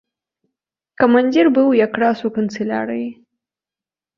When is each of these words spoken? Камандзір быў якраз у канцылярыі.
Камандзір 1.01 1.45
быў 1.57 1.67
якраз 1.85 2.17
у 2.31 2.33
канцылярыі. 2.39 3.07